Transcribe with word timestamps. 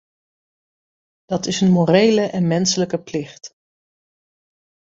Dat 1.25 1.45
is 1.45 1.61
een 1.61 1.71
morele 1.71 2.21
en 2.21 2.47
menselijke 2.47 2.99
plicht. 3.01 3.55